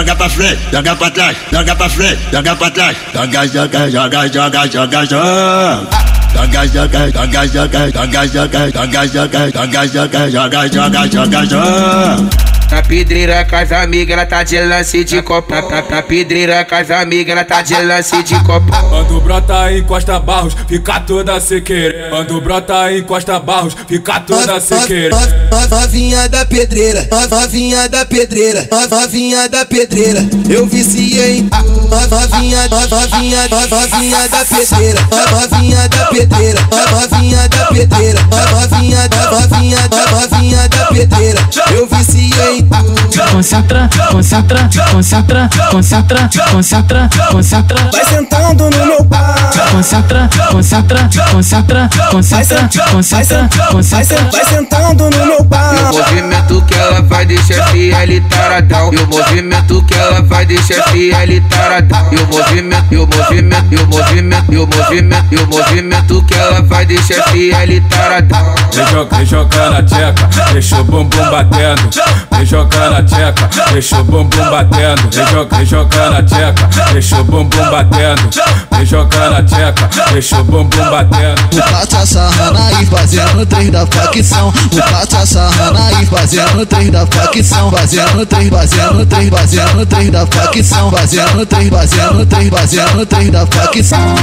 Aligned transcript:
joga 0.00 0.16
pra 0.16 0.28
frente, 0.30 0.58
joga 0.72 0.96
pra 0.96 1.10
trás, 1.10 1.36
joga 1.52 1.76
pra 1.76 1.88
frente, 1.88 2.18
joga 2.32 2.56
pra 2.56 2.70
trás, 2.70 2.96
joga, 3.12 3.46
joga, 3.46 3.90
joga, 3.90 4.28
joga, 4.28 4.66
joga, 4.66 5.06
joga. 5.06 5.86
Joga, 6.32 6.66
joga, 6.68 7.10
joga, 7.10 7.46
joga, 7.46 7.88
joga, 7.88 8.28
joga, 8.28 8.70
joga, 8.70 9.08
joga, 9.10 9.50
joga, 9.50 10.30
joga, 10.30 10.68
joga, 10.68 11.08
joga, 11.08 11.46
joga. 11.46 12.49
Na 12.70 12.82
pedreira 12.82 13.44
com 13.44 13.56
as 13.56 13.72
amigas, 13.72 14.12
ela 14.12 14.26
tá 14.26 14.42
de 14.44 14.60
lance 14.60 15.02
de 15.04 15.20
copo. 15.22 15.52
Na, 15.90 16.02
pedreira 16.02 16.64
com 16.64 16.74
as 16.76 16.90
amigas, 16.90 17.32
ela 17.32 17.44
tá 17.44 17.62
de 17.62 17.74
lance 17.82 18.22
de 18.22 18.34
copo. 18.44 18.70
Quando 18.88 19.20
brota 19.20 19.72
encosta 19.72 20.18
barros, 20.20 20.56
fica 20.68 21.00
toda 21.00 21.40
sequeira. 21.40 22.08
Quando 22.10 22.40
brota 22.40 22.92
encosta 22.92 23.40
barros, 23.40 23.76
fica 23.88 24.20
toda 24.20 24.60
sequeira. 24.60 25.16
Novinha 25.68 26.28
da 26.28 26.46
pedreira, 26.46 27.08
novinha 27.28 27.88
da 27.88 28.06
pedreira, 28.06 28.68
novinha 28.88 29.48
da 29.48 29.64
pedreira. 29.66 30.20
Eu 30.48 30.66
viciei. 30.66 31.48
Novinha, 31.90 32.68
novinha, 32.68 33.48
novinha 33.48 34.28
da 34.28 34.46
pedreira, 34.46 35.00
novinha 35.30 35.88
da 35.88 36.06
pedreira, 36.06 36.60
novinha 36.92 37.48
da 37.48 37.66
pedreira, 37.66 38.20
novinha, 38.52 39.08
novinha, 39.30 39.38
novinha 39.50 39.88
da 39.88 40.06
Concentra, 43.40 43.88
concentra, 44.10 44.68
concentra, 44.92 45.48
concentra, 45.70 46.28
concentra, 46.52 47.08
concentra. 47.30 47.90
Vai 47.90 48.04
sentando 48.04 48.68
no 48.68 48.84
meu 48.84 49.02
pau. 49.06 49.34
Concentra, 49.72 50.28
concentra, 50.50 51.08
concentra, 51.32 51.88
concentra, 52.10 52.68
concentra, 52.92 53.48
concentra. 53.72 54.30
Vai 54.30 54.44
sentando 54.44 55.04
no 55.04 55.24
meu 55.24 55.36
E 55.36 55.40
o 55.40 55.44
pau. 55.46 55.72
movimento 55.90 56.62
que 56.66 56.74
ela 56.74 57.02
faz 57.04 57.28
deixa 57.28 57.64
FL 57.64 58.20
taradão. 58.28 58.92
E 58.92 58.96
o 58.98 59.06
movimento 59.08 59.82
que 59.84 59.94
ela 59.94 60.22
faz 60.22 60.46
deixa 60.46 60.74
FL 60.82 61.40
taradão. 61.48 62.10
E 62.12 62.16
o 62.16 62.26
movimento, 62.26 62.92
e 62.92 62.96
o 62.98 63.06
movimento, 63.06 63.72
e 63.72 63.76
o 63.76 63.86
movimento, 63.86 64.52
e 64.52 64.58
o 64.58 64.66
movimento, 64.66 65.26
e 65.32 65.36
o 65.36 65.46
movimento 65.46 66.22
que 66.24 66.34
ela 66.34 66.62
faz 66.64 66.86
deixa 66.86 67.14
FL 67.22 67.80
taradão. 67.88 68.54
Vem 68.70 68.86
joga, 68.86 69.16
vem 69.16 69.26
joga 69.26 69.70
na 69.70 69.82
tcheca, 69.82 70.28
deixa 70.52 70.78
o 70.78 70.84
bumbum 70.84 71.30
batendo. 71.30 71.88
Vem 72.40 72.46
joga 72.46 72.88
na 72.88 73.02
tcheca, 73.02 73.50
deixa 73.70 74.00
o 74.00 74.04
bumbum 74.04 74.50
batendo. 74.50 75.10
Vem 75.12 75.26
joga, 75.26 75.56
vem 75.58 75.66
joga 75.66 76.10
na 76.10 76.22
tcheca, 76.22 76.70
deixa 76.90 77.20
o 77.20 77.24
bumbum 77.24 77.70
batendo. 77.70 78.30
Vem 78.70 78.86
joga 78.86 79.30
na 79.30 79.42
tcheca, 79.42 79.90
deixa 80.10 80.40
o 80.40 80.44
bumbum 80.44 80.90
batendo. 80.90 81.38
O 81.52 81.70
passa 81.70 82.06
sarrando 82.06 82.58
aí 82.58 82.86
fazendo 82.86 83.44
três 83.44 83.70
da 83.70 83.86
facção. 83.86 84.48
O 84.48 84.90
passa 84.90 85.26
sarrando 85.26 85.78
aí 85.82 86.06
fazendo 86.06 86.64
três 86.64 86.90
da 86.90 87.06
facção. 87.06 87.70
Fazendo 87.70 88.24
três, 88.24 88.48
fazendo 88.48 89.04
três, 89.04 89.28
fazendo 89.28 89.84
três 89.84 90.10
da 90.10 90.26
facção. 90.26 90.90
Fazendo 90.90 91.44
três, 91.44 91.68
fazendo 91.68 92.24
três, 92.24 92.48
fazendo 92.48 93.04
três 93.04 93.30
da 93.30 93.46
facção. 93.46 94.14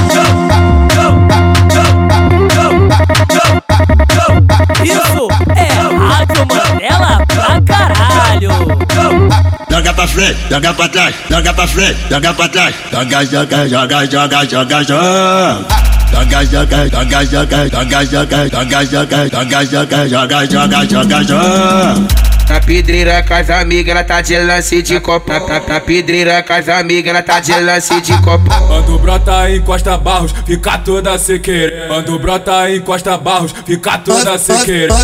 Joga 10.50 10.74
pra 10.74 10.88
trás, 10.88 11.14
joga 11.30 11.52
pra 11.54 11.66
frente, 11.66 11.96
joga 12.10 12.34
pra 12.34 12.48
trás, 12.48 12.74
joga, 12.92 13.24
joga, 13.26 13.68
joga, 13.68 14.06
joga, 14.06 14.44
joga, 14.46 14.84
joga. 14.84 15.88
Joga, 16.10 16.44
joga, 16.46 16.88
joga, 16.88 17.24
joga, 17.26 17.66
joga, 17.66 18.06
joga, 18.06 18.48
joga, 18.48 18.88
joga, 18.88 19.28
joga, 19.28 20.08
joga, 20.08 20.46
joga, 20.46 20.86
joga, 20.86 21.24
joga. 21.24 22.27
Na 22.48 22.60
pedreira 22.60 23.22
com 23.22 23.34
as 23.34 23.50
amigas, 23.50 23.90
ela 23.90 24.02
tá 24.02 24.22
de 24.22 24.38
lance 24.38 24.80
de 24.80 24.98
copo. 25.00 25.30
Na, 25.30 25.60
na, 25.60 25.80
pedreira 25.80 26.42
com 26.42 26.54
as 26.54 26.66
amigas, 26.68 27.10
ela 27.10 27.22
tá 27.22 27.40
de 27.40 27.52
lance 27.60 28.00
de 28.00 28.12
copo. 28.22 28.48
Quando 28.66 28.98
brota 28.98 29.50
encosta 29.50 29.98
barros, 29.98 30.34
fica 30.46 30.78
toda 30.78 31.18
sequeira. 31.18 31.86
Quando 31.88 32.18
brota 32.18 32.70
encosta 32.70 33.18
barros, 33.18 33.54
fica 33.66 33.98
toda 33.98 34.38
sequeira. 34.38 34.94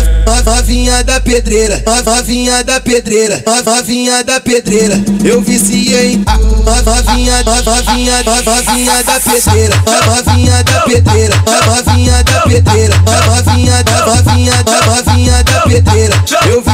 Novinha 0.43 1.03
da 1.03 1.21
pedreira, 1.21 1.83
novinha 2.03 2.63
da 2.63 2.81
pedreira, 2.81 3.43
novinha 3.63 4.23
da 4.23 4.39
pedreira. 4.41 4.95
Eu 5.23 5.41
viciei. 5.41 6.23
Novinha, 6.25 7.43
novinha, 7.43 8.23
novinha 8.23 9.03
da 9.03 9.21
pedreira, 9.21 9.75
novinha 10.05 10.63
da 10.63 10.81
pedreira, 10.81 11.35
novinha 11.67 12.23
da 12.23 12.41
pedreira, 12.41 12.95
novinha, 13.27 13.83
novinha, 14.05 14.53
novinha 14.87 15.43
da 15.43 15.61
pedreira. 15.61 16.15
Eu. 16.49 16.64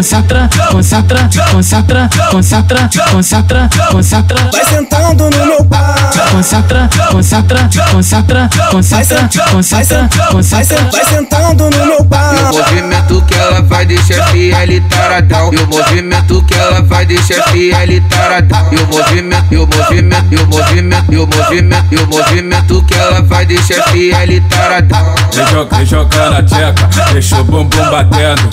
Concentra, 0.00 0.48
concentra, 0.70 1.28
concentra, 1.50 2.08
concentra, 2.30 2.88
concentra, 3.12 3.68
concentra. 3.90 4.50
Vai 4.50 4.64
sentando 4.64 5.28
no 5.28 5.44
meu 5.44 5.62
pau. 5.66 5.94
Concentra, 6.32 6.88
concentra, 7.10 7.68
concentra, 7.92 8.48
concentra, 8.70 9.28
concentra, 9.50 10.08
concentra. 10.32 10.90
Vai 10.90 11.04
sentando 11.04 11.64
no 11.64 11.84
meu 11.84 11.96
E 11.96 12.00
o 12.00 12.04
pau. 12.06 12.32
movimento 12.50 13.22
que 13.26 13.34
ela 13.34 13.62
faz 13.62 13.88
deixa 13.88 14.24
FL 14.24 14.80
taradão. 14.88 15.52
E 15.52 15.56
o 15.58 15.66
movimento 15.66 16.42
que 16.44 16.54
ela 16.54 16.82
faz 16.82 17.06
deixa 17.06 17.34
FL 17.42 18.00
taradão. 18.08 18.70
E 18.72 18.76
o 18.76 18.86
movimento, 18.86 19.52
e 19.52 19.56
o 19.58 19.66
movimento, 19.66 20.32
e 20.32 20.36
o 20.36 20.46
movimento, 20.46 21.12
e 21.12 21.16
o 21.18 21.26
movimento, 21.26 21.86
e 21.92 21.96
o 21.96 22.06
movimento 22.06 22.82
que 22.84 22.94
ela 22.94 23.22
faz 23.24 23.46
deixa 23.46 23.82
FL 23.82 24.40
taradão. 24.48 25.14
Vem 25.30 25.46
joga, 25.46 25.76
vem 25.76 25.86
joga 25.86 26.30
na 26.30 26.42
tcheca, 26.42 26.88
deixa 27.12 27.36
o 27.38 27.44
bumbum 27.44 27.90
batendo. 27.90 28.48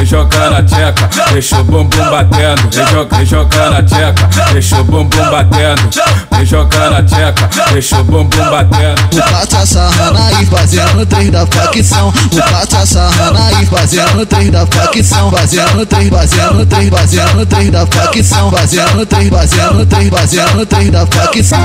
Vem 0.00 0.06
joga 0.06 0.48
na 0.48 0.62
tcheca, 0.62 1.10
deixa 1.30 1.60
o 1.60 1.64
bumbum 1.64 2.10
batendo. 2.10 2.70
Vem 2.72 3.18
vem 3.18 3.26
joga 3.26 3.70
na 3.70 3.82
tcheca, 3.82 4.30
deixa 4.50 4.80
o 4.80 4.84
bumbum 4.84 5.30
batendo. 5.30 5.90
Vem 6.30 6.46
joga 6.46 6.90
na 6.90 7.02
tcheca, 7.02 7.50
deixa 7.70 8.00
o 8.00 8.04
bumbum 8.04 8.50
batendo. 8.50 8.98
O 9.12 9.30
passa 9.30 9.66
sarrando 9.66 10.18
aí 10.18 10.46
fazendo 10.46 11.04
três 11.04 11.30
da 11.30 11.46
facção. 11.46 12.08
O 12.08 12.50
passa 12.50 12.86
sarrando 12.86 13.38
aí 13.42 13.66
fazendo 13.66 14.24
três 14.24 14.50
da 14.50 14.66
facção. 14.66 15.30
Fazendo 15.32 15.84
três, 15.84 16.08
fazendo 16.08 16.64
três, 16.64 16.88
fazendo 16.88 17.44
três 17.46 17.70
da 17.70 17.86
facção. 17.86 18.50
Fazendo 18.50 19.04
três, 19.04 19.28
fazendo 19.28 19.84
três, 19.84 20.08
fazendo 20.08 20.64
três 20.64 20.90
da 20.90 21.06
facção. 21.06 21.60